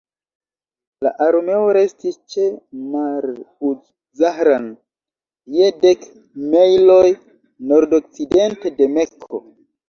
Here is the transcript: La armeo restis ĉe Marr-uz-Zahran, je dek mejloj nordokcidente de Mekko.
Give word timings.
La 1.07 1.09
armeo 1.25 1.65
restis 1.77 2.15
ĉe 2.35 2.45
Marr-uz-Zahran, 2.93 4.65
je 5.59 5.69
dek 5.85 6.09
mejloj 6.55 7.05
nordokcidente 7.75 8.75
de 8.81 8.91
Mekko. 8.97 9.45